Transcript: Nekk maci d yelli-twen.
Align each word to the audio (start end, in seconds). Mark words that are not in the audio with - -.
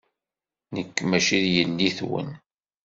Nekk 0.73 0.97
maci 1.09 1.37
d 1.43 1.45
yelli-twen. 1.55 2.29